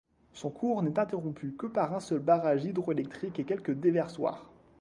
Son 0.33 0.49
cours 0.49 0.81
n'est 0.81 0.97
interrompu 0.97 1.53
que 1.55 1.67
par 1.67 1.93
un 1.93 1.99
seul 1.99 2.21
barrage 2.21 2.65
hydroélectrique 2.65 3.37
et 3.39 3.43
quelques 3.45 3.77
déversoirs. 3.79 4.49